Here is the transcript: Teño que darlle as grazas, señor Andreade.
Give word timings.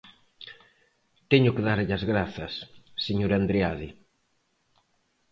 Teño 1.31 1.51
que 1.55 1.65
darlle 1.67 1.95
as 1.97 2.05
grazas, 2.11 2.53
señor 3.05 3.31
Andreade. 3.33 3.89